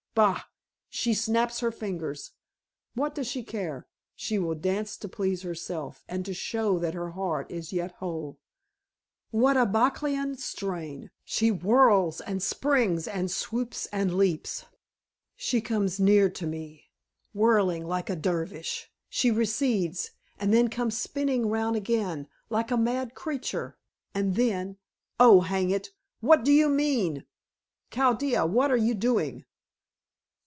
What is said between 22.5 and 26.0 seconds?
a mad creature. And then oh, hang it!